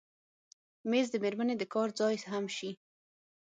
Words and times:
مېز 0.89 1.07
د 1.11 1.15
مېرمنې 1.23 1.55
د 1.57 1.63
کار 1.73 1.89
ځای 1.99 2.15
هم 2.31 2.45
شي. 2.57 2.71